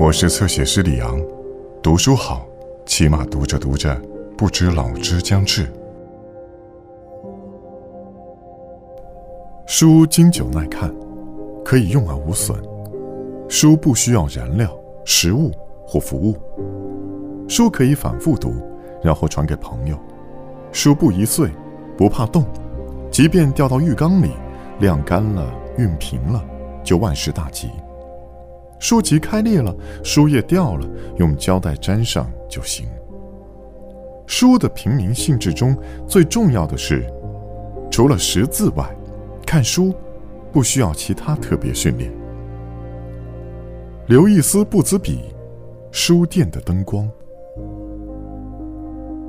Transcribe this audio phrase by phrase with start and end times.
[0.00, 1.20] 我是侧写师李昂，
[1.82, 2.46] 读书好，
[2.86, 3.94] 起码读着读着，
[4.34, 5.70] 不知老之将至。
[9.66, 10.90] 书经久耐看，
[11.62, 12.58] 可以用而无损。
[13.46, 14.74] 书不需要燃料、
[15.04, 15.50] 食物
[15.86, 16.34] 或服务。
[17.46, 18.54] 书可以反复读，
[19.02, 19.98] 然后传给朋友。
[20.72, 21.50] 书不易碎，
[21.94, 22.46] 不怕冻，
[23.10, 24.30] 即便掉到浴缸里，
[24.78, 26.42] 晾干了、熨平了，
[26.82, 27.68] 就万事大吉。
[28.80, 32.88] 书籍开裂了，书页掉了，用胶带粘上就行。
[34.26, 35.76] 书的平民性质中
[36.08, 37.04] 最重要的是，
[37.90, 38.84] 除了识字外，
[39.46, 39.94] 看书
[40.50, 42.10] 不需要其他特别训练。
[44.06, 45.20] 留一丝不知彼，
[45.92, 47.08] 书店的灯光。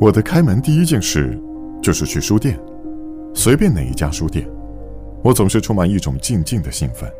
[0.00, 1.38] 我的开门第一件事
[1.82, 2.58] 就是去书店，
[3.34, 4.48] 随便哪一家书店，
[5.22, 7.12] 我总是充满一种静静的兴奋。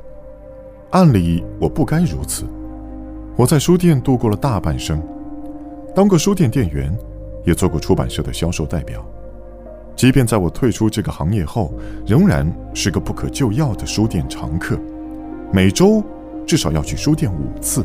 [0.90, 2.44] 按理我不该如此。
[3.36, 5.02] 我在书店度过了大半生，
[5.94, 6.96] 当过书店店员，
[7.44, 9.04] 也做过出版社的销售代表。
[9.96, 11.72] 即便在我退出这个行业后，
[12.06, 14.78] 仍然是个不可救药的书店常客，
[15.52, 16.02] 每周
[16.46, 17.84] 至少要去书店五次。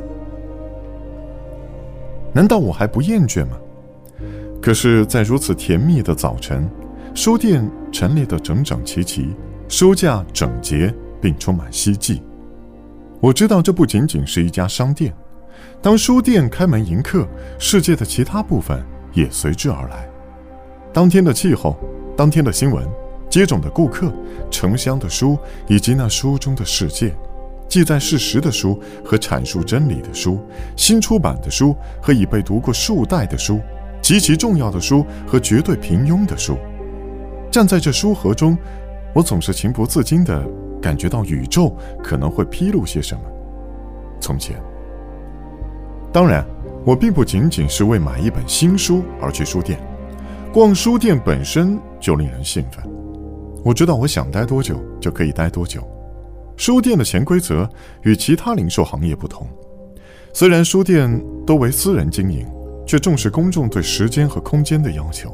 [2.34, 3.58] 难道我还不厌倦吗？
[4.62, 6.70] 可是，在如此甜蜜的早晨，
[7.16, 9.36] 书店陈列得整整齐齐，
[9.68, 12.22] 书架整洁并充满希冀。
[13.22, 15.14] 我知道这不仅仅是一家商店，
[15.82, 18.82] 当书店开门迎客，世界的其他部分
[19.14, 20.08] 也随之而来。
[20.94, 21.78] 当天的气候，
[22.16, 22.88] 当天的新闻，
[23.30, 24.10] 接种的顾客，
[24.50, 27.14] 成箱的书，以及那书中的世界，
[27.68, 30.40] 记载事实的书和阐述真理的书，
[30.78, 33.60] 新出版的书和已被读过数代的书，
[34.02, 36.58] 极其重要的书和绝对平庸的书，
[37.52, 38.58] 站在这书盒中，
[39.14, 40.42] 我总是情不自禁地。
[40.82, 43.22] 感觉到宇宙可能会披露些什么。
[44.20, 44.62] 从前，
[46.12, 46.46] 当然，
[46.86, 49.80] 我并不仅仅是为买一本新书而去书店，
[50.52, 52.84] 逛书店本身就令人兴奋。
[53.64, 55.82] 我知道我想待多久就可以待多久。
[56.58, 57.70] 书店的潜规则
[58.04, 59.48] 与其他零售行业不同，
[60.34, 61.10] 虽然书店
[61.46, 62.46] 都为私人经营，
[62.86, 65.34] 却重视公众对时间和空间的要求。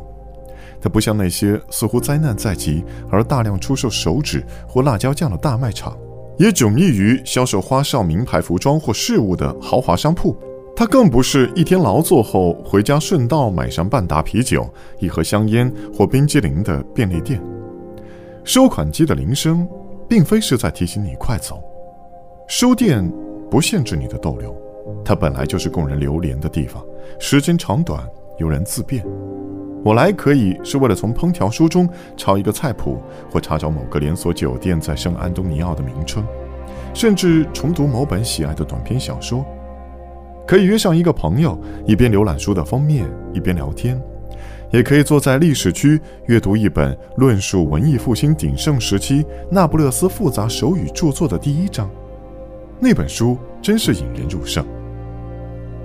[0.81, 5.97] 它不像那些似乎灾难在即而大量出售手纸或辣椒酱的大卖场，
[6.37, 10.35] 也迥异于销售花哨名牌服装或饰物的豪华商铺。
[10.75, 14.69] 它更不是一天劳作后回家顺道买上半打啤酒、
[14.99, 17.41] 一盒香烟或冰激凌的便利店。
[18.43, 19.65] 收款机的铃声，
[20.07, 21.63] 并非是在提醒你快走。
[22.47, 23.09] 书店
[23.49, 24.53] 不限制你的逗留，
[25.05, 26.83] 它本来就是供人流连的地方，
[27.19, 28.05] 时间长短
[28.37, 29.01] 由人自便。
[29.85, 31.87] 我来可以是为了从烹调书中
[32.17, 32.97] 抄一个菜谱，
[33.29, 36.25] 或查找某个连锁酒店在圣安东尼奥的名称，
[36.91, 39.45] 甚至重读某本喜爱的短篇小说。
[40.47, 43.95] 可以约上一个朋友，一边浏览书的封面，一边聊天；
[44.71, 51.87] 也可以坐在历史区阅读一本论述文艺复兴鼎盛时期那不勒斯复杂手语著作的第一章。
[52.79, 54.65] 那本书真是引人入胜。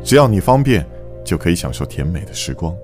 [0.02, 0.86] 只要你方便，
[1.22, 2.74] 就可以享受甜美的时光。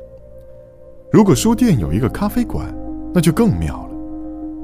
[1.16, 2.66] 如果书店有一个咖啡馆，
[3.14, 3.90] 那就更妙了。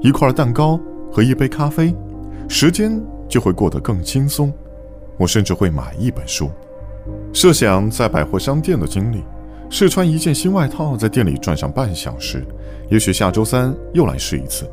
[0.03, 0.79] 一块蛋糕
[1.11, 1.97] 和一杯咖啡，
[2.47, 4.53] 时间就会过得更轻松。
[5.17, 6.51] 我甚至会买一本书。
[7.33, 9.25] 设想在百货商店的经历：
[9.71, 12.47] 试穿一件新外套，在店里转上半小时，
[12.91, 14.71] 也许下周三又来试一次。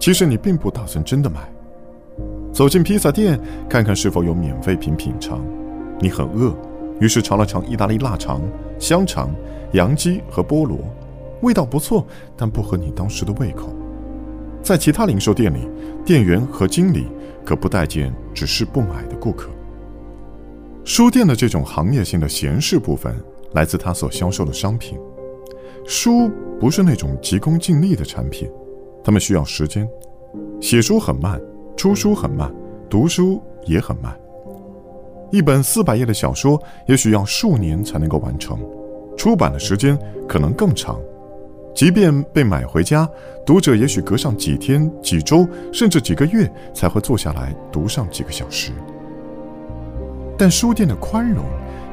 [0.00, 1.48] 其实你并不打算真的买。
[2.52, 5.40] 走进披萨店，看看是否有免费品品尝。
[6.00, 6.52] 你很饿，
[6.98, 8.42] 于是尝了尝意大利腊肠、
[8.80, 9.30] 香肠、
[9.74, 10.76] 羊鸡和菠萝。
[11.42, 12.06] 味道不错，
[12.36, 13.74] 但不合你当时的胃口。
[14.62, 15.68] 在其他零售店里，
[16.04, 17.06] 店员和经理
[17.44, 19.48] 可不待见只是不买的顾客。
[20.84, 23.14] 书店的这种行业性的闲适部分，
[23.52, 24.98] 来自他所销售的商品。
[25.86, 28.50] 书不是那种急功近利的产品，
[29.02, 29.88] 他们需要时间。
[30.60, 31.40] 写书很慢，
[31.76, 32.52] 出书很慢，
[32.88, 34.14] 读书也很慢。
[35.30, 38.58] 一本四百页的小说，也许要数年才能够完成，
[39.16, 39.98] 出版的时间
[40.28, 41.00] 可能更长。
[41.74, 43.08] 即便被买回家，
[43.46, 48.72] 读者也许隔上几天、几周，甚至几个月才会坐下来读上几个小时。
[50.36, 51.44] 但书店的宽容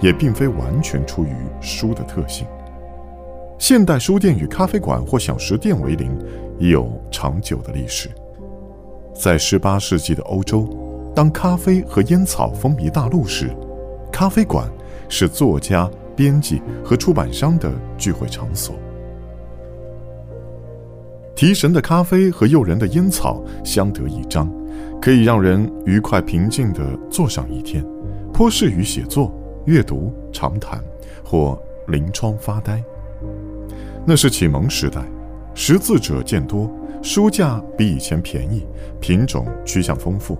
[0.01, 2.47] 也并非完全出于书的特性。
[3.59, 6.11] 现代书店与咖啡馆或小食店为邻，
[6.59, 8.09] 已有长久的历史。
[9.13, 10.67] 在18世纪的欧洲，
[11.15, 13.49] 当咖啡和烟草风靡大陆时，
[14.11, 14.69] 咖啡馆
[15.09, 18.75] 是作家、编辑和出版商的聚会场所。
[21.37, 24.51] 提神的咖啡和诱人的烟草相得益彰，
[24.99, 26.81] 可以让人愉快平静地
[27.11, 27.85] 坐上一天，
[28.33, 29.31] 颇适于写作、
[29.65, 30.83] 阅读、长谈
[31.23, 32.83] 或临窗发呆。
[34.03, 34.99] 那是启蒙时代，
[35.53, 36.71] 识字者渐多，
[37.03, 38.65] 书架比以前便宜，
[38.99, 40.35] 品种趋向丰富，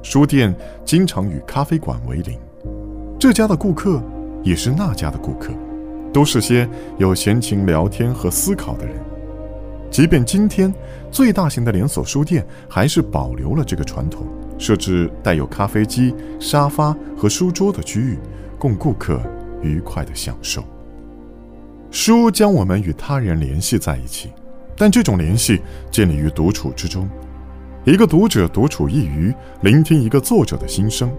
[0.00, 0.54] 书店
[0.84, 2.38] 经常与咖啡馆为邻。
[3.18, 4.00] 这家的顾客
[4.44, 5.52] 也是那家的顾客，
[6.12, 6.68] 都是些
[6.98, 8.94] 有闲情聊天和思考的人。
[9.96, 10.70] 即便今天
[11.10, 14.26] 最大型的连锁书店还是保留了这个传统，
[14.58, 18.18] 设置带有咖啡机、沙发和书桌的区域，
[18.58, 19.18] 供顾客
[19.62, 20.62] 愉快的享受。
[21.90, 24.30] 书将我们与他人联系在一起，
[24.76, 27.08] 但这种联系建立于独处之中。
[27.86, 31.10] 一个读者独处一隅，聆听一个作者的心声。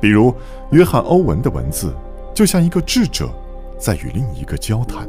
[0.00, 0.34] 比如，
[0.72, 1.94] 约翰·欧文的文字，
[2.34, 3.30] 就像一个智者
[3.78, 5.08] 在与另一个交谈。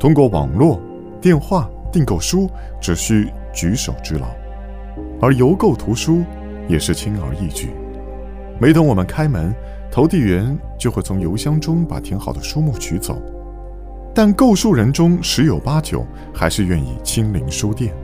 [0.00, 0.80] 通过网络、
[1.20, 2.50] 电话订购书，
[2.80, 4.26] 只需举手之劳；
[5.20, 6.24] 而邮购图书
[6.68, 7.70] 也是轻而易举。
[8.58, 9.54] 没等我们开门，
[9.90, 13.20] 投递员就会从邮箱中把填好的书目取走。
[14.14, 17.94] 但购书人中十有八九还是愿意亲临书店，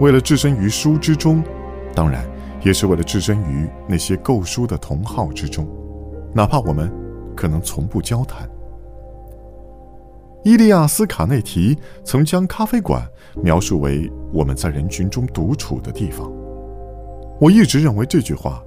[0.00, 1.42] 为了置身于书之中，
[1.94, 2.24] 当然。
[2.64, 5.66] 也是为了置身于那些购书的同好之中，
[6.32, 6.88] 哪怕我们
[7.34, 8.48] 可能从不交谈。
[10.44, 13.06] 伊利亚斯·卡内提曾将咖啡馆
[13.42, 16.30] 描述为我们在人群中独处的地方。
[17.40, 18.62] 我一直认为这句话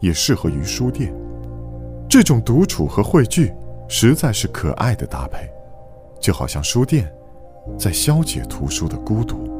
[0.00, 1.14] 也适合于书店。
[2.08, 3.52] 这种独处和汇聚
[3.88, 5.48] 实在是可爱的搭配，
[6.18, 7.12] 就好像书店
[7.78, 9.59] 在消解图书的孤独。